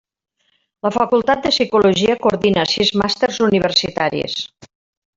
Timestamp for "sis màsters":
2.75-3.41